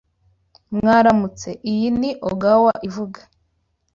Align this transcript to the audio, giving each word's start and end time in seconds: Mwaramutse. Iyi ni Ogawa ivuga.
Mwaramutse. 0.77 1.49
Iyi 1.71 1.87
ni 1.99 2.11
Ogawa 2.29 2.73
ivuga. 2.87 3.19